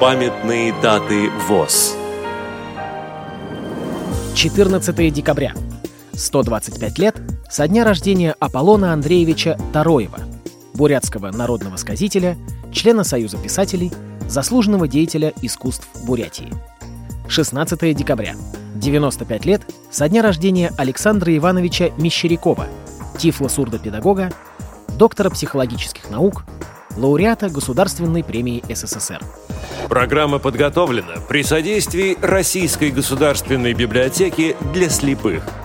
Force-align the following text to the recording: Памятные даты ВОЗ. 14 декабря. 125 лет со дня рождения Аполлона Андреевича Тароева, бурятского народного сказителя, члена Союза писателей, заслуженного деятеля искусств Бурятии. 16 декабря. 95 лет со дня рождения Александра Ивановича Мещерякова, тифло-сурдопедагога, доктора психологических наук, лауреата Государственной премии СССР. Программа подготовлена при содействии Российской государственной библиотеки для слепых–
Памятные 0.00 0.72
даты 0.80 1.28
ВОЗ. 1.46 1.94
14 4.34 5.12
декабря. 5.12 5.52
125 6.14 6.98
лет 6.98 7.20
со 7.50 7.68
дня 7.68 7.84
рождения 7.84 8.34
Аполлона 8.40 8.94
Андреевича 8.94 9.58
Тароева, 9.74 10.20
бурятского 10.72 11.30
народного 11.30 11.76
сказителя, 11.76 12.38
члена 12.72 13.04
Союза 13.04 13.36
писателей, 13.36 13.92
заслуженного 14.26 14.88
деятеля 14.88 15.34
искусств 15.42 15.86
Бурятии. 16.06 16.50
16 17.28 17.94
декабря. 17.94 18.36
95 18.76 19.44
лет 19.44 19.60
со 19.90 20.08
дня 20.08 20.22
рождения 20.22 20.72
Александра 20.78 21.36
Ивановича 21.36 21.90
Мещерякова, 21.98 22.68
тифло-сурдопедагога, 23.18 24.32
доктора 24.96 25.28
психологических 25.28 26.08
наук, 26.08 26.46
лауреата 27.00 27.48
Государственной 27.48 28.22
премии 28.22 28.62
СССР. 28.68 29.20
Программа 29.88 30.38
подготовлена 30.38 31.14
при 31.28 31.42
содействии 31.42 32.16
Российской 32.20 32.90
государственной 32.90 33.72
библиотеки 33.72 34.56
для 34.72 34.88
слепых– 34.88 35.42